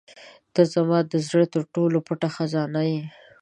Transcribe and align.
•ته 0.53 0.61
زما 0.73 0.99
د 1.11 1.13
زړه 1.27 1.45
تر 1.53 1.63
ټولو 1.73 1.97
پټه 2.07 2.29
خزانه 2.35 2.81
یې. 2.89 2.99